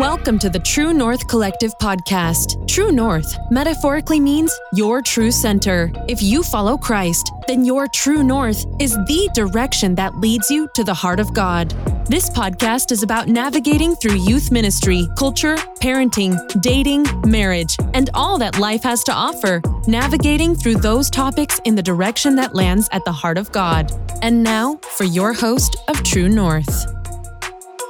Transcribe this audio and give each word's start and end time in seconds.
Welcome 0.00 0.38
to 0.38 0.48
the 0.48 0.58
True 0.58 0.94
North 0.94 1.28
Collective 1.28 1.76
podcast. 1.76 2.66
True 2.66 2.90
North 2.90 3.36
metaphorically 3.50 4.18
means 4.18 4.50
your 4.72 5.02
true 5.02 5.30
center. 5.30 5.92
If 6.08 6.22
you 6.22 6.42
follow 6.42 6.78
Christ, 6.78 7.30
then 7.46 7.66
your 7.66 7.86
true 7.86 8.22
north 8.22 8.64
is 8.80 8.94
the 8.94 9.28
direction 9.34 9.94
that 9.96 10.16
leads 10.16 10.50
you 10.50 10.70
to 10.74 10.84
the 10.84 10.94
heart 10.94 11.20
of 11.20 11.34
God. 11.34 11.72
This 12.06 12.30
podcast 12.30 12.92
is 12.92 13.02
about 13.02 13.28
navigating 13.28 13.94
through 13.94 14.14
youth 14.14 14.50
ministry, 14.50 15.06
culture, 15.18 15.56
parenting, 15.82 16.38
dating, 16.62 17.04
marriage, 17.26 17.76
and 17.92 18.08
all 18.14 18.38
that 18.38 18.58
life 18.58 18.82
has 18.84 19.04
to 19.04 19.12
offer, 19.12 19.60
navigating 19.86 20.54
through 20.54 20.76
those 20.76 21.10
topics 21.10 21.60
in 21.66 21.74
the 21.74 21.82
direction 21.82 22.36
that 22.36 22.54
lands 22.54 22.88
at 22.92 23.04
the 23.04 23.12
heart 23.12 23.36
of 23.36 23.52
God. 23.52 23.92
And 24.22 24.42
now 24.42 24.76
for 24.96 25.04
your 25.04 25.34
host 25.34 25.76
of 25.88 26.02
True 26.04 26.30
North. 26.30 26.86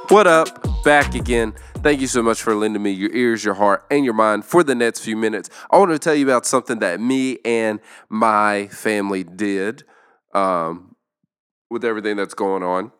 What 0.09 0.27
up? 0.27 0.83
Back 0.83 1.15
again. 1.15 1.53
Thank 1.83 1.99
you 1.99 2.05
so 2.05 2.21
much 2.21 2.43
for 2.43 2.53
lending 2.53 2.83
me 2.83 2.91
your 2.91 3.11
ears, 3.11 3.43
your 3.43 3.55
heart, 3.55 3.87
and 3.89 4.05
your 4.05 4.13
mind 4.13 4.45
for 4.45 4.63
the 4.63 4.75
next 4.75 4.99
few 4.99 5.17
minutes. 5.17 5.49
I 5.71 5.79
want 5.79 5.89
to 5.89 5.97
tell 5.97 6.13
you 6.13 6.23
about 6.23 6.45
something 6.45 6.77
that 6.77 6.99
me 6.99 7.39
and 7.43 7.79
my 8.07 8.67
family 8.67 9.23
did 9.23 9.83
um, 10.35 10.95
with 11.71 11.83
everything 11.83 12.17
that's 12.17 12.35
going 12.35 12.61
on. 12.61 12.91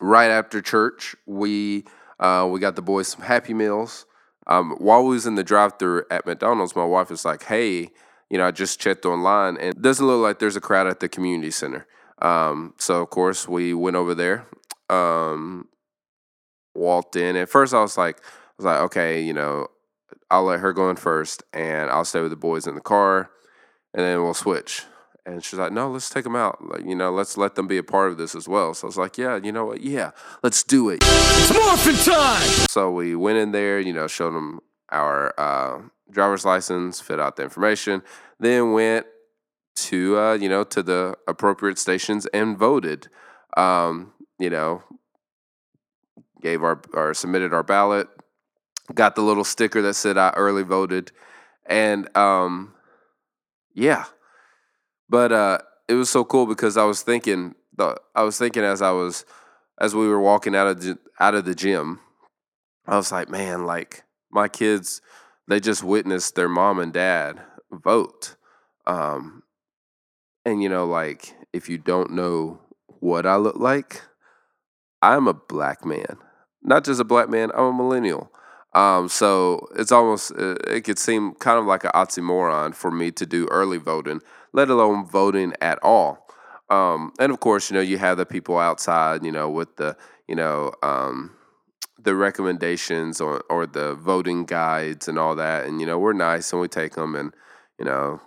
Right 0.00 0.30
after 0.30 0.60
church, 0.60 1.16
we 1.24 1.86
uh, 2.20 2.46
we 2.52 2.60
got 2.60 2.76
the 2.76 2.82
boys 2.82 3.08
some 3.08 3.22
Happy 3.22 3.54
Meals. 3.54 4.04
Um, 4.46 4.72
while 4.72 5.02
we 5.02 5.10
was 5.14 5.26
in 5.26 5.36
the 5.36 5.44
drive-through 5.44 6.04
at 6.10 6.26
McDonald's, 6.26 6.76
my 6.76 6.84
wife 6.84 7.08
was 7.08 7.24
like, 7.24 7.44
"Hey, 7.44 7.88
you 8.28 8.36
know, 8.36 8.46
I 8.46 8.50
just 8.50 8.78
checked 8.78 9.06
online, 9.06 9.56
and 9.56 9.70
it 9.70 9.80
doesn't 9.80 10.06
look 10.06 10.22
like 10.22 10.40
there's 10.40 10.56
a 10.56 10.60
crowd 10.60 10.88
at 10.88 11.00
the 11.00 11.08
community 11.08 11.50
center." 11.50 11.86
Um, 12.20 12.74
so 12.76 13.00
of 13.00 13.08
course 13.08 13.48
we 13.48 13.72
went 13.72 13.96
over 13.96 14.14
there. 14.14 14.46
Um, 14.90 15.68
walked 16.78 17.16
in. 17.16 17.36
At 17.36 17.48
first, 17.48 17.74
I 17.74 17.80
was 17.80 17.98
like, 17.98 18.18
I 18.18 18.52
was 18.58 18.66
like, 18.66 18.80
okay, 18.80 19.20
you 19.20 19.32
know, 19.32 19.68
I'll 20.30 20.44
let 20.44 20.60
her 20.60 20.72
go 20.72 20.90
in 20.90 20.96
first, 20.96 21.42
and 21.52 21.90
I'll 21.90 22.04
stay 22.04 22.20
with 22.20 22.30
the 22.30 22.36
boys 22.36 22.66
in 22.66 22.74
the 22.74 22.80
car, 22.80 23.30
and 23.94 24.04
then 24.04 24.22
we'll 24.22 24.34
switch. 24.34 24.84
And 25.24 25.44
she's 25.44 25.58
like, 25.58 25.72
no, 25.72 25.90
let's 25.90 26.08
take 26.08 26.24
them 26.24 26.36
out. 26.36 26.66
Like, 26.66 26.84
you 26.86 26.94
know, 26.94 27.10
let's 27.10 27.36
let 27.36 27.54
them 27.54 27.66
be 27.66 27.76
a 27.76 27.82
part 27.82 28.10
of 28.10 28.16
this 28.16 28.34
as 28.34 28.48
well. 28.48 28.72
So 28.72 28.86
I 28.86 28.88
was 28.88 28.96
like, 28.96 29.18
yeah, 29.18 29.36
you 29.36 29.52
know 29.52 29.66
what? 29.66 29.82
Yeah, 29.82 30.12
let's 30.42 30.62
do 30.62 30.88
it. 30.88 31.00
It's 31.02 31.52
morphin' 31.52 31.96
time! 31.96 32.48
So 32.70 32.90
we 32.90 33.14
went 33.14 33.36
in 33.36 33.52
there, 33.52 33.78
you 33.78 33.92
know, 33.92 34.06
showed 34.06 34.32
them 34.32 34.60
our 34.90 35.34
uh, 35.38 35.82
driver's 36.10 36.46
license, 36.46 37.00
fit 37.00 37.20
out 37.20 37.36
the 37.36 37.42
information, 37.42 38.02
then 38.40 38.72
went 38.72 39.06
to, 39.76 40.18
uh, 40.18 40.34
you 40.34 40.48
know, 40.48 40.64
to 40.64 40.82
the 40.82 41.16
appropriate 41.26 41.78
stations 41.78 42.26
and 42.32 42.56
voted. 42.56 43.08
Um, 43.56 44.12
you 44.38 44.48
know, 44.50 44.82
gave 46.40 46.62
our 46.62 46.80
or 46.92 47.14
submitted 47.14 47.52
our 47.52 47.62
ballot, 47.62 48.08
got 48.94 49.14
the 49.14 49.22
little 49.22 49.44
sticker 49.44 49.82
that 49.82 49.94
said 49.94 50.16
I 50.18 50.30
early 50.30 50.62
voted, 50.62 51.12
and 51.66 52.14
um, 52.16 52.74
yeah, 53.74 54.06
but 55.08 55.32
uh, 55.32 55.58
it 55.88 55.94
was 55.94 56.10
so 56.10 56.24
cool 56.24 56.46
because 56.46 56.76
I 56.76 56.84
was 56.84 57.02
thinking 57.02 57.54
the 57.76 57.96
I 58.14 58.22
was 58.22 58.38
thinking 58.38 58.64
as 58.64 58.82
I 58.82 58.90
was 58.90 59.24
as 59.80 59.94
we 59.94 60.08
were 60.08 60.20
walking 60.20 60.56
out 60.56 60.66
of 60.66 60.82
the, 60.82 60.98
out 61.20 61.34
of 61.34 61.44
the 61.44 61.54
gym, 61.54 62.00
I 62.86 62.96
was 62.96 63.12
like, 63.12 63.28
man, 63.28 63.64
like 63.64 64.02
my 64.30 64.48
kids, 64.48 65.00
they 65.46 65.60
just 65.60 65.84
witnessed 65.84 66.34
their 66.34 66.48
mom 66.48 66.78
and 66.78 66.92
dad 66.92 67.40
vote, 67.70 68.36
um, 68.86 69.42
and 70.44 70.62
you 70.62 70.68
know, 70.68 70.86
like 70.86 71.34
if 71.52 71.68
you 71.68 71.78
don't 71.78 72.12
know 72.12 72.60
what 73.00 73.26
I 73.26 73.36
look 73.36 73.56
like, 73.56 74.02
I'm 75.02 75.28
a 75.28 75.34
black 75.34 75.84
man 75.84 76.18
not 76.62 76.84
just 76.84 77.00
a 77.00 77.04
black 77.04 77.28
man, 77.28 77.50
I'm 77.54 77.66
a 77.66 77.72
millennial. 77.72 78.30
Um, 78.74 79.08
so 79.08 79.66
it's 79.76 79.92
almost, 79.92 80.32
uh, 80.32 80.56
it 80.68 80.82
could 80.82 80.98
seem 80.98 81.34
kind 81.34 81.58
of 81.58 81.64
like 81.64 81.84
an 81.84 81.90
oxymoron 81.94 82.74
for 82.74 82.90
me 82.90 83.10
to 83.12 83.26
do 83.26 83.48
early 83.50 83.78
voting, 83.78 84.20
let 84.52 84.68
alone 84.68 85.06
voting 85.06 85.54
at 85.60 85.78
all. 85.82 86.28
Um, 86.70 87.12
and 87.18 87.32
of 87.32 87.40
course, 87.40 87.70
you 87.70 87.74
know, 87.74 87.80
you 87.80 87.98
have 87.98 88.18
the 88.18 88.26
people 88.26 88.58
outside, 88.58 89.24
you 89.24 89.32
know, 89.32 89.48
with 89.48 89.76
the, 89.76 89.96
you 90.26 90.34
know, 90.34 90.72
um, 90.82 91.34
the 91.98 92.14
recommendations 92.14 93.20
or, 93.20 93.42
or 93.48 93.66
the 93.66 93.94
voting 93.94 94.44
guides 94.44 95.08
and 95.08 95.18
all 95.18 95.34
that. 95.36 95.66
And, 95.66 95.80
you 95.80 95.86
know, 95.86 95.98
we're 95.98 96.12
nice 96.12 96.52
and 96.52 96.60
we 96.60 96.68
take 96.68 96.94
them 96.94 97.14
and, 97.14 97.32
you 97.78 97.86
know, 97.86 98.20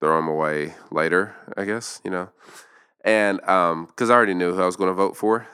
throw 0.00 0.16
them 0.16 0.28
away 0.28 0.74
later, 0.90 1.36
I 1.56 1.64
guess, 1.64 2.00
you 2.04 2.10
know. 2.10 2.30
And 3.04 3.38
because 3.38 4.10
I 4.10 4.14
already 4.14 4.34
knew 4.34 4.54
who 4.54 4.62
I 4.62 4.66
was 4.66 4.76
going 4.76 4.90
to 4.90 4.94
vote 4.94 5.16
for. 5.16 5.46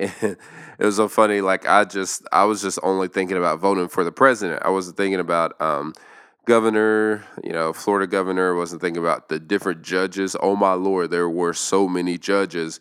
Um, 0.00 0.08
it 0.78 0.84
was 0.84 0.96
so 0.96 1.08
funny. 1.08 1.40
Like 1.40 1.66
I 1.68 1.84
just, 1.84 2.26
I 2.32 2.44
was 2.44 2.62
just 2.62 2.78
only 2.82 3.08
thinking 3.08 3.36
about 3.36 3.60
voting 3.60 3.88
for 3.88 4.04
the 4.04 4.12
president. 4.12 4.62
I 4.64 4.70
wasn't 4.70 4.96
thinking 4.96 5.20
about 5.20 5.60
um, 5.60 5.94
governor, 6.46 7.24
you 7.42 7.52
know, 7.52 7.72
Florida 7.72 8.06
governor. 8.06 8.54
I 8.54 8.56
wasn't 8.56 8.80
thinking 8.80 9.02
about 9.02 9.28
the 9.28 9.38
different 9.38 9.82
judges. 9.82 10.36
Oh 10.40 10.56
my 10.56 10.74
lord, 10.74 11.10
there 11.10 11.28
were 11.28 11.54
so 11.54 11.88
many 11.88 12.18
judges 12.18 12.80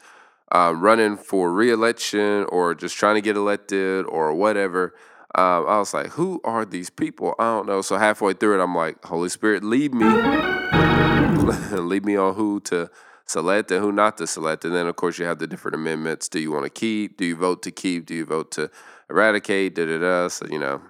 um, 0.51 0.81
running 0.81 1.17
for 1.17 1.51
reelection 1.51 2.45
or 2.49 2.75
just 2.75 2.95
trying 2.95 3.15
to 3.15 3.21
get 3.21 3.35
elected 3.35 4.05
or 4.05 4.33
whatever. 4.33 4.93
Um, 5.35 5.65
I 5.67 5.79
was 5.79 5.95
like, 5.95 6.09
who 6.09 6.41
are 6.43 6.63
these 6.63 6.91
people? 6.91 7.33
I 7.39 7.45
don't 7.45 7.65
know. 7.65 7.81
So 7.81 7.97
halfway 7.97 8.33
through 8.33 8.59
it, 8.59 8.63
I'm 8.63 8.75
like, 8.75 9.03
Holy 9.03 9.29
Spirit, 9.29 9.63
lead 9.63 9.93
me, 9.93 10.05
lead 11.71 12.05
me 12.05 12.15
on 12.15 12.35
who 12.35 12.59
to 12.61 12.91
select 13.25 13.71
and 13.71 13.81
who 13.81 13.91
not 13.91 14.17
to 14.17 14.27
select. 14.27 14.65
And 14.65 14.75
then, 14.75 14.87
of 14.87 14.95
course, 14.95 15.17
you 15.17 15.25
have 15.25 15.39
the 15.39 15.47
different 15.47 15.75
amendments. 15.75 16.29
Do 16.29 16.39
you 16.39 16.51
want 16.51 16.65
to 16.65 16.69
keep? 16.69 17.17
Do 17.17 17.25
you 17.25 17.35
vote 17.35 17.63
to 17.63 17.71
keep? 17.71 18.05
Do 18.05 18.15
you 18.15 18.25
vote 18.25 18.51
to 18.51 18.69
eradicate? 19.09 19.75
Da 19.75 19.85
da 19.85 19.97
da. 19.97 20.27
So, 20.27 20.45
you 20.49 20.59
know, 20.59 20.81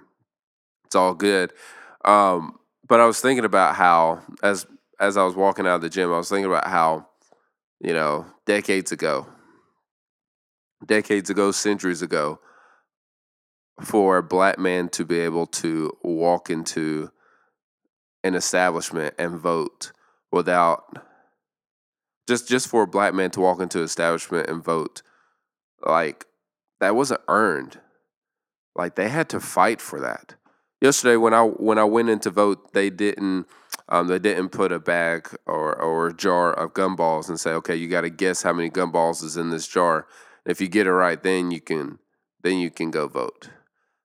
it's 0.84 0.94
all 0.94 1.14
good. 1.14 1.52
Um, 2.04 2.58
but 2.86 3.00
I 3.00 3.06
was 3.06 3.20
thinking 3.20 3.44
about 3.44 3.76
how, 3.76 4.22
as 4.42 4.66
as 5.00 5.16
I 5.16 5.24
was 5.24 5.34
walking 5.34 5.66
out 5.66 5.76
of 5.76 5.80
the 5.80 5.90
gym, 5.90 6.12
I 6.12 6.18
was 6.18 6.28
thinking 6.28 6.50
about 6.50 6.68
how, 6.68 7.08
you 7.80 7.92
know, 7.92 8.26
decades 8.46 8.92
ago, 8.92 9.26
decades 10.86 11.30
ago, 11.30 11.50
centuries 11.50 12.02
ago, 12.02 12.40
for 13.82 14.18
a 14.18 14.22
black 14.22 14.58
man 14.58 14.88
to 14.90 15.04
be 15.04 15.18
able 15.18 15.46
to 15.46 15.96
walk 16.02 16.50
into 16.50 17.10
an 18.22 18.34
establishment 18.34 19.14
and 19.18 19.38
vote 19.38 19.92
without 20.30 20.84
just 22.28 22.48
just 22.48 22.68
for 22.68 22.82
a 22.82 22.86
black 22.86 23.14
man 23.14 23.30
to 23.32 23.40
walk 23.40 23.60
into 23.60 23.78
an 23.78 23.84
establishment 23.84 24.48
and 24.48 24.64
vote, 24.64 25.02
like 25.84 26.26
that 26.80 26.96
wasn't 26.96 27.20
earned. 27.28 27.80
Like 28.74 28.96
they 28.96 29.08
had 29.08 29.28
to 29.30 29.40
fight 29.40 29.80
for 29.80 30.00
that. 30.00 30.34
Yesterday 30.80 31.16
when 31.16 31.34
I 31.34 31.42
when 31.42 31.78
I 31.78 31.84
went 31.84 32.08
in 32.08 32.18
to 32.20 32.30
vote, 32.30 32.72
they 32.72 32.90
didn't 32.90 33.46
um, 33.88 34.08
they 34.08 34.18
didn't 34.18 34.50
put 34.50 34.72
a 34.72 34.78
bag 34.78 35.28
or 35.46 35.80
or 35.80 36.08
a 36.08 36.14
jar 36.14 36.52
of 36.52 36.74
gumballs 36.74 37.28
and 37.28 37.38
say, 37.38 37.50
okay, 37.52 37.76
you 37.76 37.88
got 37.88 38.02
to 38.02 38.10
guess 38.10 38.42
how 38.42 38.52
many 38.52 38.70
gumballs 38.70 39.22
is 39.22 39.36
in 39.36 39.50
this 39.50 39.66
jar. 39.66 40.06
If 40.46 40.60
you 40.60 40.68
get 40.68 40.86
it 40.86 40.92
right, 40.92 41.22
then 41.22 41.50
you 41.50 41.60
can 41.60 41.98
then 42.42 42.58
you 42.58 42.70
can 42.70 42.90
go 42.90 43.08
vote. 43.08 43.50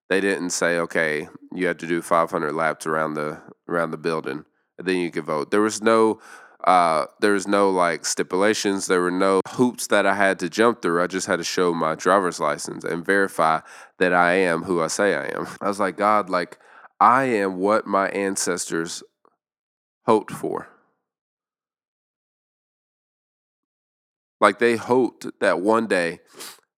They 0.09 0.21
didn't 0.21 0.49
say, 0.49 0.79
okay, 0.79 1.27
you 1.53 1.67
have 1.67 1.77
to 1.77 1.87
do 1.87 2.01
500 2.01 2.53
laps 2.53 2.87
around 2.87 3.13
the 3.13 3.41
around 3.67 3.91
the 3.91 3.97
building, 3.97 4.45
and 4.77 4.87
then 4.87 4.97
you 4.97 5.11
can 5.11 5.23
vote. 5.23 5.51
There 5.51 5.61
was 5.61 5.81
no 5.81 6.19
uh, 6.65 7.05
there 7.21 7.33
was 7.33 7.47
no 7.47 7.69
like 7.69 8.05
stipulations. 8.05 8.87
There 8.87 9.01
were 9.01 9.11
no 9.11 9.41
hoops 9.49 9.87
that 9.87 10.05
I 10.05 10.15
had 10.15 10.39
to 10.39 10.49
jump 10.49 10.81
through. 10.81 11.01
I 11.01 11.07
just 11.07 11.27
had 11.27 11.37
to 11.37 11.43
show 11.43 11.73
my 11.73 11.95
driver's 11.95 12.39
license 12.39 12.83
and 12.83 13.05
verify 13.05 13.61
that 13.97 14.13
I 14.13 14.33
am 14.33 14.63
who 14.63 14.81
I 14.81 14.87
say 14.87 15.15
I 15.15 15.27
am. 15.27 15.47
I 15.61 15.67
was 15.67 15.79
like, 15.79 15.97
God, 15.97 16.29
like 16.29 16.57
I 16.99 17.25
am 17.25 17.57
what 17.57 17.87
my 17.87 18.09
ancestors 18.09 19.03
hoped 20.05 20.31
for. 20.31 20.67
Like 24.41 24.59
they 24.59 24.75
hoped 24.75 25.27
that 25.39 25.61
one 25.61 25.87
day 25.87 26.19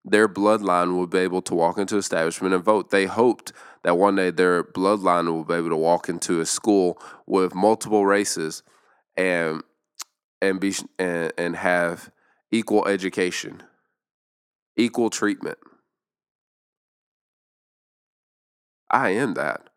their 0.04 0.28
bloodline 0.28 0.98
would 0.98 1.10
be 1.10 1.20
able 1.20 1.42
to 1.44 1.56
walk 1.56 1.78
into 1.78 1.98
establishment 1.98 2.54
and 2.54 2.64
vote. 2.64 2.90
They 2.90 3.06
hoped 3.06 3.54
that 3.84 3.98
one 3.98 4.16
day 4.16 4.30
their 4.30 4.64
bloodline 4.64 5.36
would 5.36 5.48
be 5.48 5.56
able 5.56 5.70
to 5.70 5.76
walk 5.76 6.10
into 6.10 6.40
a 6.40 6.46
school 6.46 7.02
with 7.26 7.56
multiple 7.56 8.06
races 8.06 8.64
and 9.16 9.62
and 10.42 10.60
be 10.60 10.74
and, 10.98 11.32
and 11.38 11.56
have 11.56 12.12
equal 12.52 12.88
education, 12.88 13.64
equal 14.76 15.10
treatment. 15.10 15.58
I 18.90 19.10
am 19.10 19.36
that. 19.36 19.70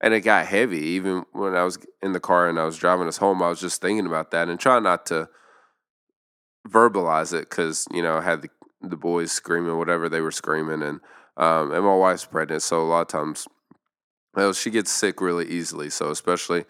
And 0.00 0.12
it 0.14 0.20
got 0.20 0.46
heavy 0.46 0.78
even 0.78 1.24
when 1.32 1.54
I 1.56 1.64
was 1.64 1.78
in 2.02 2.12
the 2.12 2.20
car 2.20 2.48
and 2.48 2.58
I 2.58 2.64
was 2.64 2.76
driving 2.76 3.08
us 3.08 3.16
home. 3.16 3.42
I 3.42 3.48
was 3.48 3.60
just 3.60 3.80
thinking 3.80 4.06
about 4.06 4.30
that 4.30 4.48
and 4.48 4.60
trying 4.60 4.82
not 4.82 5.06
to 5.06 5.28
verbalize 6.68 7.32
it 7.32 7.48
because, 7.48 7.86
you 7.92 8.02
know, 8.02 8.16
I 8.18 8.22
had 8.22 8.42
the, 8.42 8.50
the 8.82 8.96
boys 8.96 9.32
screaming 9.32 9.78
whatever 9.78 10.08
they 10.08 10.20
were 10.20 10.30
screaming. 10.30 10.82
And, 10.82 11.00
um, 11.36 11.72
and 11.72 11.84
my 11.84 11.94
wife's 11.94 12.26
pregnant. 12.26 12.62
So 12.62 12.82
a 12.82 12.84
lot 12.84 13.02
of 13.02 13.08
times, 13.08 13.48
well, 14.34 14.52
she 14.52 14.70
gets 14.70 14.92
sick 14.92 15.20
really 15.20 15.46
easily. 15.46 15.88
So 15.88 16.10
especially 16.10 16.66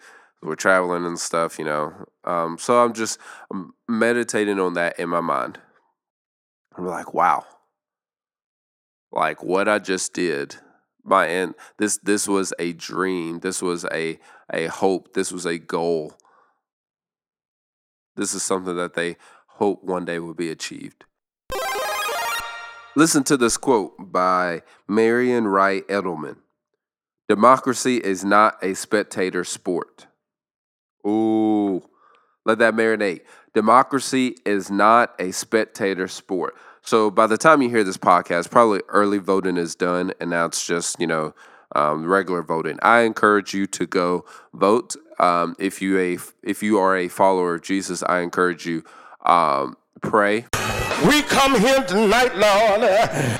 we're 0.47 0.55
traveling 0.55 1.05
and 1.05 1.19
stuff, 1.19 1.59
you 1.59 1.65
know. 1.65 1.93
Um, 2.23 2.57
so 2.57 2.83
I'm 2.83 2.93
just 2.93 3.19
I'm 3.51 3.73
meditating 3.87 4.59
on 4.59 4.73
that 4.73 4.99
in 4.99 5.09
my 5.09 5.21
mind. 5.21 5.59
I'm 6.77 6.85
like, 6.85 7.13
wow. 7.13 7.45
like 9.11 9.43
what 9.43 9.67
I 9.67 9.79
just 9.79 10.13
did. 10.13 10.55
My 11.03 11.27
and 11.27 11.55
this 11.77 11.97
this 11.99 12.27
was 12.27 12.53
a 12.59 12.73
dream. 12.73 13.39
This 13.39 13.61
was 13.61 13.85
a 13.85 14.19
a 14.51 14.67
hope. 14.67 15.13
This 15.13 15.31
was 15.31 15.45
a 15.45 15.57
goal. 15.57 16.13
This 18.15 18.33
is 18.33 18.43
something 18.43 18.75
that 18.75 18.95
they 18.95 19.17
hope 19.47 19.83
one 19.83 20.05
day 20.05 20.19
will 20.19 20.33
be 20.33 20.49
achieved. 20.49 21.05
Listen 22.95 23.23
to 23.25 23.37
this 23.37 23.57
quote 23.57 23.93
by 23.99 24.63
Marian 24.87 25.47
Wright 25.47 25.87
Edelman 25.87 26.37
Democracy 27.29 27.97
is 27.97 28.23
not 28.23 28.57
a 28.63 28.73
spectator 28.73 29.43
sport. 29.43 30.07
Ooh, 31.05 31.83
let 32.45 32.59
that 32.59 32.73
marinate. 32.73 33.21
Democracy 33.53 34.35
is 34.45 34.69
not 34.71 35.13
a 35.19 35.31
spectator 35.31 36.07
sport. 36.07 36.55
So 36.81 37.11
by 37.11 37.27
the 37.27 37.37
time 37.37 37.61
you 37.61 37.69
hear 37.69 37.83
this 37.83 37.97
podcast, 37.97 38.49
probably 38.49 38.81
early 38.87 39.17
voting 39.17 39.57
is 39.57 39.75
done, 39.75 40.13
and 40.21 40.29
now 40.29 40.45
it's 40.45 40.65
just, 40.65 40.99
you 40.99 41.07
know, 41.07 41.33
um, 41.75 42.05
regular 42.05 42.41
voting. 42.41 42.79
I 42.81 43.01
encourage 43.01 43.53
you 43.53 43.67
to 43.67 43.85
go 43.85 44.25
vote. 44.53 44.95
Um, 45.19 45.55
if 45.59 45.81
you 45.81 45.99
a 45.99 46.17
if 46.43 46.63
you 46.63 46.79
are 46.79 46.95
a 46.95 47.07
follower 47.09 47.55
of 47.55 47.61
Jesus, 47.61 48.03
I 48.03 48.19
encourage 48.19 48.65
you 48.65 48.83
um, 49.25 49.75
pray. 50.01 50.45
We 51.05 51.21
come 51.21 51.59
here 51.59 51.83
tonight, 51.83 52.35
Lord. 52.35 52.81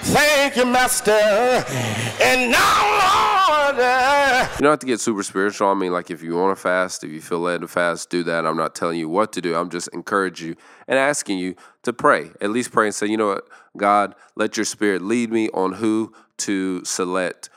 Thank 0.02 0.58
you, 0.58 0.66
Master. 0.66 1.12
And 1.12 2.52
now, 2.52 3.74
Lord. 3.74 3.78
You 3.78 4.62
don't 4.62 4.72
have 4.72 4.80
to 4.80 4.86
get 4.86 5.00
super 5.00 5.24
spiritual. 5.24 5.70
I 5.70 5.74
mean, 5.74 5.92
like 5.92 6.12
if 6.12 6.22
you 6.22 6.36
want 6.36 6.56
to 6.56 6.62
fast, 6.62 7.04
if 7.04 7.12
you 7.12 7.20
feel 7.20 7.40
led 7.40 7.62
to 7.62 7.68
fast, 7.68 8.12
do 8.12 8.22
that. 8.24 8.46
I'm 8.46 8.58
not 8.58 8.76
telling 8.76 9.00
you 9.00 9.10
what 9.10 9.34
to 9.34 9.42
do. 9.42 9.56
I'm 9.56 9.72
just 9.72 9.88
encouraging 9.88 10.50
you 10.50 10.56
and 10.88 11.00
asking 11.00 11.40
you 11.40 11.56
to 11.82 11.94
pray. 11.94 12.30
At 12.42 12.52
least 12.52 12.72
pray 12.72 12.86
and 12.86 12.96
say, 12.96 13.08
you 13.08 13.18
know 13.18 13.28
what, 13.28 13.48
God, 13.76 14.14
let 14.36 14.56
your 14.56 14.66
spirit 14.66 15.02
lead 15.02 15.32
me 15.32 15.50
on 15.50 15.74
who 15.74 16.14
to 16.40 16.86
select 16.86 17.50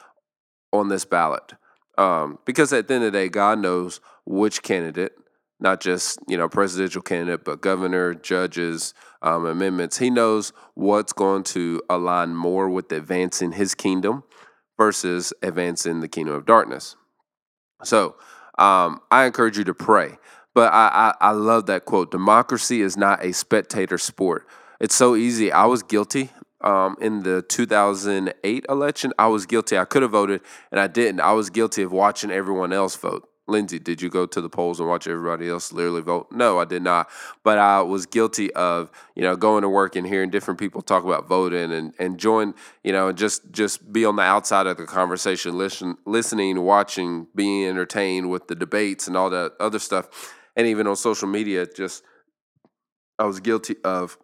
on 0.72 0.88
this 0.88 1.04
ballot. 1.04 1.52
Um, 1.98 2.38
because 2.46 2.72
at 2.72 2.88
the 2.88 2.94
end 2.94 3.04
of 3.04 3.12
the 3.12 3.18
day, 3.18 3.28
God 3.28 3.58
knows 3.58 4.00
which 4.24 4.62
candidate, 4.62 5.12
not 5.60 5.80
just 5.80 6.18
you 6.28 6.36
know 6.36 6.48
presidential 6.48 7.02
candidate, 7.02 7.44
but 7.44 7.60
governor, 7.60 8.14
judges, 8.14 8.94
um, 9.22 9.46
amendments. 9.46 9.98
He 9.98 10.10
knows 10.10 10.52
what's 10.74 11.12
going 11.12 11.44
to 11.44 11.82
align 11.88 12.34
more 12.34 12.68
with 12.68 12.90
advancing 12.92 13.52
His 13.52 13.74
kingdom 13.74 14.24
versus 14.78 15.32
advancing 15.42 16.00
the 16.00 16.08
kingdom 16.08 16.34
of 16.34 16.46
darkness. 16.46 16.96
So 17.84 18.16
um, 18.58 19.00
I 19.10 19.24
encourage 19.24 19.58
you 19.58 19.64
to 19.64 19.74
pray. 19.74 20.18
But 20.54 20.72
I, 20.72 21.14
I 21.20 21.28
I 21.28 21.30
love 21.32 21.66
that 21.66 21.84
quote. 21.84 22.10
Democracy 22.10 22.82
is 22.82 22.96
not 22.96 23.24
a 23.24 23.32
spectator 23.32 23.98
sport. 23.98 24.46
It's 24.80 24.94
so 24.94 25.14
easy. 25.14 25.52
I 25.52 25.66
was 25.66 25.82
guilty 25.82 26.30
um, 26.62 26.96
in 27.00 27.22
the 27.22 27.42
2008 27.42 28.66
election. 28.68 29.12
I 29.18 29.28
was 29.28 29.46
guilty. 29.46 29.78
I 29.78 29.84
could 29.84 30.02
have 30.02 30.10
voted 30.10 30.40
and 30.70 30.80
I 30.80 30.86
didn't. 30.86 31.20
I 31.20 31.32
was 31.32 31.50
guilty 31.50 31.82
of 31.82 31.92
watching 31.92 32.30
everyone 32.30 32.72
else 32.72 32.96
vote. 32.96 33.28
Lindsay, 33.50 33.78
did 33.78 34.00
you 34.00 34.08
go 34.08 34.26
to 34.26 34.40
the 34.40 34.48
polls 34.48 34.80
and 34.80 34.88
watch 34.88 35.06
everybody 35.06 35.48
else 35.48 35.72
literally 35.72 36.00
vote? 36.00 36.28
No, 36.30 36.58
I 36.58 36.64
did 36.64 36.82
not. 36.82 37.10
But 37.42 37.58
I 37.58 37.82
was 37.82 38.06
guilty 38.06 38.52
of, 38.54 38.90
you 39.14 39.22
know, 39.22 39.36
going 39.36 39.62
to 39.62 39.68
work 39.68 39.96
and 39.96 40.06
hearing 40.06 40.30
different 40.30 40.58
people 40.58 40.80
talk 40.80 41.04
about 41.04 41.28
voting 41.28 41.72
and, 41.72 41.92
and 41.98 42.18
join, 42.18 42.54
you 42.84 42.92
know, 42.92 43.12
just 43.12 43.50
just 43.50 43.92
be 43.92 44.04
on 44.04 44.16
the 44.16 44.22
outside 44.22 44.66
of 44.66 44.76
the 44.76 44.86
conversation, 44.86 45.58
listen, 45.58 45.98
listening, 46.06 46.60
watching, 46.62 47.26
being 47.34 47.66
entertained 47.66 48.30
with 48.30 48.48
the 48.48 48.54
debates 48.54 49.06
and 49.08 49.16
all 49.16 49.30
that 49.30 49.52
other 49.60 49.78
stuff. 49.78 50.34
And 50.56 50.66
even 50.66 50.86
on 50.86 50.96
social 50.96 51.28
media, 51.28 51.66
just 51.66 52.02
I 53.18 53.24
was 53.24 53.40
guilty 53.40 53.76
of 53.84 54.16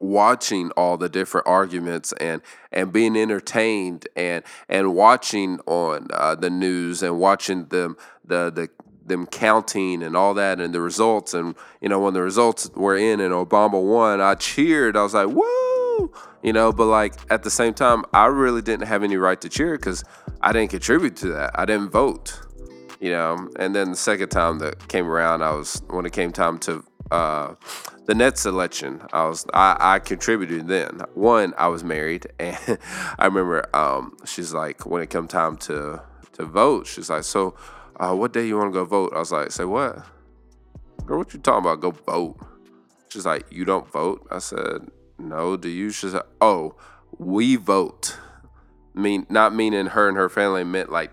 watching 0.00 0.70
all 0.72 0.96
the 0.96 1.08
different 1.08 1.46
arguments 1.46 2.12
and 2.14 2.42
and 2.72 2.92
being 2.92 3.16
entertained 3.16 4.08
and 4.16 4.42
and 4.68 4.94
watching 4.94 5.60
on 5.66 6.08
uh, 6.12 6.34
the 6.34 6.50
news 6.50 7.02
and 7.02 7.20
watching 7.20 7.66
them 7.66 7.96
the 8.24 8.50
the 8.50 8.68
them 9.06 9.26
counting 9.26 10.02
and 10.02 10.16
all 10.16 10.34
that 10.34 10.60
and 10.60 10.74
the 10.74 10.80
results. 10.80 11.34
And 11.34 11.54
you 11.80 11.88
know 11.88 12.00
when 12.00 12.14
the 12.14 12.22
results 12.22 12.70
were 12.74 12.96
in 12.96 13.20
and 13.20 13.32
Obama 13.32 13.82
won 13.82 14.20
I 14.20 14.34
cheered. 14.34 14.96
I 14.96 15.02
was 15.02 15.14
like 15.14 15.28
woo! 15.28 16.12
You 16.42 16.52
know 16.52 16.72
but 16.72 16.86
like 16.86 17.14
at 17.30 17.42
the 17.42 17.50
same 17.50 17.74
time 17.74 18.04
I 18.12 18.26
really 18.26 18.62
didn't 18.62 18.86
have 18.86 19.04
any 19.04 19.16
right 19.16 19.40
to 19.42 19.48
cheer 19.48 19.76
because 19.76 20.02
I 20.40 20.52
didn't 20.52 20.70
contribute 20.70 21.16
to 21.16 21.28
that. 21.28 21.50
I 21.54 21.66
didn't 21.66 21.90
vote 21.90 22.40
you 23.00 23.10
know? 23.10 23.48
And 23.56 23.74
then 23.74 23.92
the 23.92 23.96
second 23.96 24.28
time 24.28 24.58
that 24.58 24.88
came 24.88 25.06
around 25.06 25.42
I 25.42 25.52
was 25.52 25.82
when 25.88 26.06
it 26.06 26.12
came 26.12 26.32
time 26.32 26.58
to 26.60 26.84
uh, 27.10 27.54
the 28.06 28.14
Nets 28.14 28.46
election, 28.46 29.02
I 29.12 29.24
was 29.26 29.46
I, 29.52 29.76
I 29.78 29.98
contributed 29.98 30.68
then. 30.68 31.02
One, 31.14 31.54
I 31.56 31.68
was 31.68 31.84
married, 31.84 32.26
and 32.38 32.78
I 33.18 33.26
remember 33.26 33.68
um, 33.74 34.16
she's 34.24 34.52
like, 34.52 34.86
when 34.86 35.02
it 35.02 35.10
come 35.10 35.28
time 35.28 35.56
to 35.58 36.02
to 36.34 36.44
vote, 36.44 36.86
she's 36.86 37.10
like, 37.10 37.24
so 37.24 37.54
uh, 37.98 38.14
what 38.14 38.32
day 38.32 38.46
you 38.46 38.56
want 38.56 38.72
to 38.72 38.78
go 38.78 38.84
vote? 38.84 39.12
I 39.14 39.18
was 39.18 39.32
like, 39.32 39.50
say 39.52 39.64
what? 39.64 40.04
Girl, 41.04 41.18
what 41.18 41.32
you 41.34 41.40
talking 41.40 41.64
about? 41.64 41.80
Go 41.80 41.90
vote. 41.90 42.38
She's 43.08 43.26
like, 43.26 43.46
you 43.50 43.64
don't 43.64 43.90
vote. 43.90 44.26
I 44.30 44.38
said, 44.38 44.88
no. 45.18 45.56
Do 45.56 45.68
you? 45.68 45.90
She 45.90 46.08
said, 46.08 46.22
oh, 46.40 46.76
we 47.18 47.56
vote. 47.56 48.16
mean 48.94 49.26
not 49.28 49.54
meaning 49.54 49.86
her 49.86 50.08
and 50.08 50.16
her 50.16 50.28
family 50.28 50.64
meant 50.64 50.90
like 50.90 51.10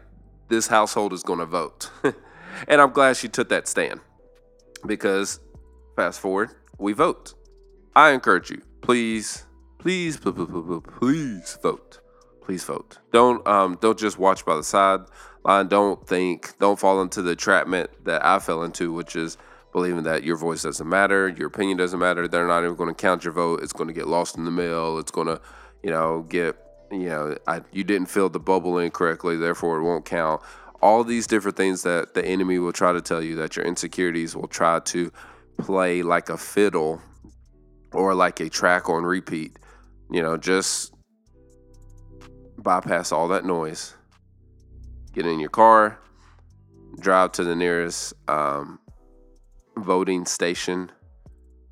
this 0.48 0.68
household 0.68 1.14
is 1.14 1.24
going 1.24 1.40
to 1.40 1.46
vote. 1.46 1.90
and 2.68 2.82
I'm 2.82 2.92
glad 2.92 3.18
she 3.18 3.28
took 3.28 3.50
that 3.50 3.68
stand 3.68 4.00
because 4.86 5.40
Fast 5.98 6.20
forward, 6.20 6.52
we 6.78 6.94
vote. 6.94 7.34
I 7.96 8.12
encourage 8.12 8.52
you, 8.52 8.62
please, 8.82 9.48
please, 9.80 10.16
please 10.18 11.58
vote. 11.64 12.00
Please 12.44 12.64
vote. 12.64 13.00
Don't 13.12 13.46
um 13.48 13.80
don't 13.82 13.98
just 13.98 14.20
watch 14.20 14.46
by 14.46 14.56
the 14.56 14.64
sideline. 14.64 15.68
Don't 15.68 16.08
think. 16.08 16.54
Don't 16.60 16.80
fall 16.80 17.02
into 17.02 17.24
the 17.24 17.36
trapment 17.36 17.90
that 18.06 18.24
I 18.24 18.38
fell 18.38 18.62
into, 18.62 18.94
which 18.94 19.16
is 19.16 19.40
believing 19.74 20.04
that 20.04 20.24
your 20.24 20.38
voice 20.38 20.62
doesn't 20.62 20.88
matter, 20.88 21.30
your 21.30 21.48
opinion 21.48 21.80
doesn't 21.80 22.00
matter. 22.00 22.28
They're 22.28 22.48
not 22.48 22.64
even 22.64 22.76
going 22.76 22.94
to 22.94 23.02
count 23.02 23.24
your 23.24 23.34
vote. 23.34 23.64
It's 23.64 23.74
going 23.74 23.88
to 23.88 23.94
get 23.94 24.08
lost 24.08 24.38
in 24.38 24.46
the 24.46 24.52
mail. 24.52 25.00
It's 25.00 25.12
going 25.12 25.28
to, 25.28 25.42
you 25.82 25.90
know, 25.90 26.28
get 26.30 26.56
you 26.92 27.10
know, 27.10 27.36
I, 27.48 27.62
you 27.72 27.84
didn't 27.84 28.08
fill 28.08 28.30
the 28.30 28.40
bubble 28.40 28.78
in 28.78 28.92
correctly, 28.92 29.36
therefore 29.36 29.80
it 29.80 29.84
won't 29.84 30.06
count. 30.06 30.44
All 30.80 31.04
these 31.04 31.26
different 31.26 31.58
things 31.58 31.82
that 31.82 32.14
the 32.14 32.24
enemy 32.24 32.60
will 32.60 32.72
try 32.72 32.94
to 32.94 33.02
tell 33.02 33.24
you 33.24 33.36
that 33.38 33.56
your 33.56 33.66
insecurities 33.66 34.36
will 34.36 34.48
try 34.48 34.80
to 34.80 35.12
play 35.58 36.02
like 36.02 36.30
a 36.30 36.38
fiddle 36.38 37.02
or 37.94 38.14
like 38.14 38.40
a 38.40 38.50
track 38.50 38.90
on 38.90 39.04
repeat. 39.04 39.58
You 40.12 40.22
know, 40.22 40.38
just 40.38 40.94
bypass 42.58 43.12
all 43.12 43.28
that 43.30 43.46
noise. 43.46 43.96
Get 45.14 45.26
in 45.26 45.40
your 45.40 45.50
car, 45.50 46.00
drive 47.00 47.32
to 47.34 47.44
the 47.44 47.56
nearest 47.56 48.14
um, 48.28 48.80
voting 49.78 50.26
station, 50.26 50.92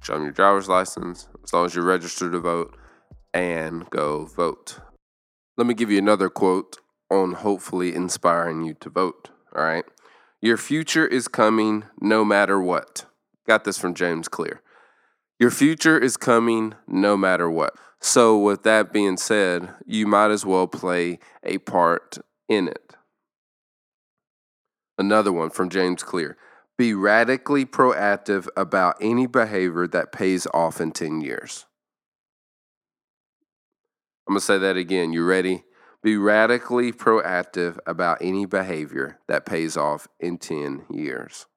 show 0.02 0.14
them 0.14 0.24
your 0.24 0.32
driver's 0.32 0.68
license, 0.68 1.28
as 1.44 1.54
long 1.54 1.66
as 1.66 1.76
you're 1.76 1.86
registered 1.86 2.32
to 2.32 2.40
vote, 2.40 2.76
and 3.34 3.90
go 3.90 4.26
vote. 4.26 4.80
Let 5.58 5.68
me 5.68 5.74
give 5.74 5.92
you 5.92 5.98
another 5.98 6.30
quote 6.30 6.78
on 7.10 7.34
hopefully 7.34 7.94
inspiring 7.94 8.64
you 8.64 8.74
to 8.76 8.90
vote. 8.90 9.30
All 9.56 9.64
right. 9.64 9.86
Your 10.42 10.58
future 10.58 11.08
is 11.08 11.28
coming 11.28 11.86
no 12.02 12.26
matter 12.26 12.60
what. 12.60 13.06
Got 13.48 13.64
this 13.64 13.78
from 13.78 13.94
James 13.94 14.28
Clear. 14.28 14.62
Your 15.40 15.52
future 15.52 15.98
is 15.98 16.18
coming 16.18 16.76
no 16.88 17.18
matter 17.18 17.50
what. 17.50 17.76
So, 18.00 18.38
with 18.38 18.64
that 18.64 18.94
being 18.94 19.18
said, 19.18 19.74
you 19.86 20.08
might 20.08 20.32
as 20.32 20.46
well 20.46 20.68
play 20.68 21.20
a 21.44 21.58
part 21.60 22.18
in 22.48 22.68
it. 22.68 22.96
Another 24.98 25.32
one 25.32 25.50
from 25.50 25.70
James 25.70 26.04
Clear 26.04 26.38
Be 26.78 26.94
radically 26.94 27.66
proactive 27.66 28.48
about 28.56 28.98
any 29.02 29.28
behavior 29.28 29.88
that 29.88 30.12
pays 30.12 30.48
off 30.54 30.80
in 30.80 30.92
10 30.92 31.22
years. 31.22 31.66
I'm 34.28 34.34
going 34.34 34.40
to 34.40 34.46
say 34.46 34.58
that 34.58 34.78
again. 34.78 35.14
You 35.14 35.26
ready? 35.26 35.64
Be 36.02 36.18
radically 36.18 36.92
proactive 36.92 37.78
about 37.86 38.20
any 38.22 38.46
behavior 38.46 39.20
that 39.28 39.46
pays 39.46 39.76
off 39.76 40.08
in 40.20 40.38
10 40.38 40.86
years. 40.90 41.48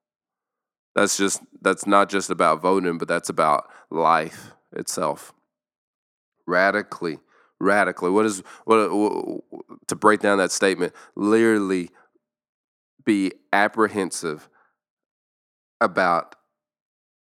That's 0.98 1.16
just 1.16 1.40
that's 1.62 1.86
not 1.86 2.08
just 2.08 2.28
about 2.28 2.60
voting, 2.60 2.98
but 2.98 3.06
that's 3.06 3.28
about 3.28 3.70
life 3.88 4.50
itself. 4.72 5.32
Radically, 6.44 7.20
radically. 7.60 8.10
What 8.10 8.26
is 8.26 8.42
what, 8.64 8.90
what 8.92 9.44
to 9.86 9.94
break 9.94 10.18
down 10.18 10.38
that 10.38 10.50
statement? 10.50 10.92
Literally, 11.14 11.90
be 13.04 13.30
apprehensive 13.52 14.48
about 15.80 16.34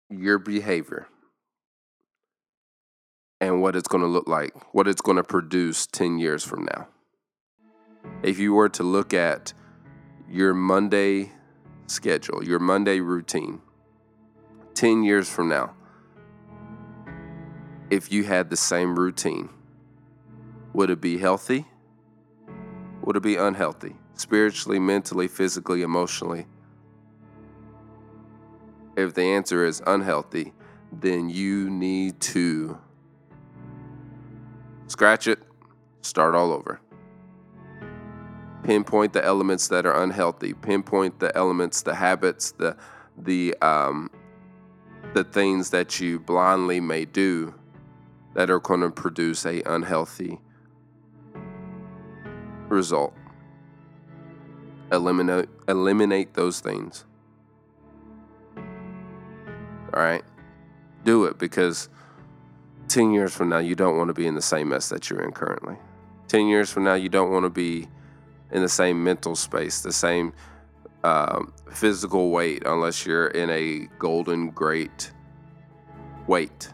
your 0.10 0.40
behavior 0.40 1.10
and 3.42 3.62
what 3.62 3.76
it's 3.76 3.90
going 3.90 4.04
to 4.04 4.10
look 4.10 4.30
like, 4.30 4.54
what 4.74 4.88
it's 4.88 5.02
going 5.02 5.18
to 5.18 5.24
produce 5.24 5.86
10 5.86 6.18
years 6.18 6.46
from 6.46 6.64
now. 6.64 6.88
If 8.24 8.40
you 8.40 8.54
were 8.54 8.70
to 8.70 8.84
look 8.84 9.14
at 9.14 9.52
your 10.30 10.54
Monday 10.54 11.34
schedule, 11.90 12.44
your 12.44 12.60
Monday 12.60 13.00
routine, 13.00 13.62
10 14.76 15.04
years 15.04 15.30
from 15.30 15.50
now, 15.50 15.74
if 17.90 18.12
you 18.12 18.24
had 18.24 18.50
the 18.50 18.58
same 18.58 18.98
routine, 18.98 19.50
Would 20.74 20.90
it 20.92 21.02
be 21.02 21.18
healthy? 21.18 21.66
Would 23.02 23.16
it 23.16 23.24
be 23.24 23.36
unhealthy? 23.36 23.96
Spiritually, 24.14 24.80
mentally, 24.80 25.28
physically, 25.28 25.82
emotionally? 25.82 26.46
If 28.96 29.14
the 29.14 29.24
answer 29.24 29.66
is 29.66 29.82
unhealthy, 29.88 30.54
then 30.92 31.30
you 31.30 31.70
need 31.70 32.20
to 32.22 32.78
scratch 34.88 35.28
it, 35.28 35.40
start 36.02 36.36
all 36.36 36.52
over. 36.52 36.82
Pinpoint 38.70 39.14
the 39.14 39.26
elements 39.26 39.68
that 39.70 39.88
are 39.88 40.04
unhealthy. 40.04 40.54
Pinpoint 40.54 41.20
the 41.20 41.36
elements, 41.36 41.82
the 41.82 41.96
habits, 41.96 42.52
the 42.52 42.78
the 43.18 43.56
um, 43.64 44.12
the 45.16 45.24
things 45.24 45.72
that 45.72 46.00
you 46.00 46.20
blindly 46.20 46.80
may 46.80 47.04
do 47.04 47.56
that 48.36 48.52
are 48.52 48.60
going 48.60 48.82
to 48.82 48.92
produce 48.92 49.44
a 49.44 49.64
unhealthy 49.64 50.40
result. 52.68 53.16
Eliminate 54.92 55.50
eliminate 55.68 56.36
those 56.36 56.60
things. 56.60 57.06
All 58.56 60.00
right? 60.00 60.24
Do 61.06 61.26
it 61.26 61.40
because 61.40 61.90
10 62.90 63.14
years 63.14 63.34
from 63.34 63.50
now 63.50 63.58
you 63.58 63.74
don't 63.74 63.98
want 63.98 64.10
to 64.10 64.14
be 64.14 64.28
in 64.28 64.36
the 64.36 64.44
same 64.44 64.70
mess 64.70 64.90
that 64.90 65.10
you're 65.10 65.24
in 65.24 65.32
currently. 65.32 65.78
10 66.28 66.46
years 66.46 66.72
from 66.72 66.84
now 66.84 66.94
you 66.94 67.10
don't 67.10 67.32
want 67.32 67.46
to 67.46 67.50
be 67.50 67.88
in 68.52 68.62
the 68.62 68.70
same 68.70 69.04
mental 69.04 69.36
space, 69.36 69.82
the 69.82 69.92
same 69.92 70.34
uh, 71.04 71.44
physical 71.72 72.32
weight 72.32 72.64
unless 72.66 73.06
you're 73.06 73.28
in 73.28 73.50
a 73.50 73.88
golden 74.00 74.50
great 74.50 75.12
weight. 76.28 76.72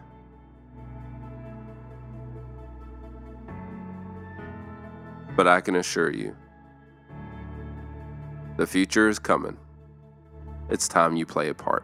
But 5.35 5.47
I 5.47 5.59
can 5.59 5.75
assure 5.75 6.11
you, 6.11 6.35
the 8.57 8.65
future 8.65 9.09
is 9.09 9.19
coming. 9.19 9.57
It's 10.69 10.87
time 10.87 11.15
you 11.15 11.25
play 11.25 11.49
a 11.49 11.53
part. 11.53 11.83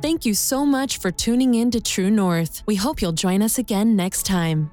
Thank 0.00 0.24
you 0.24 0.32
so 0.32 0.64
much 0.64 0.96
for 0.96 1.10
tuning 1.10 1.54
in 1.54 1.70
to 1.72 1.80
True 1.80 2.10
North. 2.10 2.62
We 2.64 2.76
hope 2.76 3.02
you'll 3.02 3.12
join 3.12 3.42
us 3.42 3.58
again 3.58 3.96
next 3.96 4.24
time. 4.24 4.70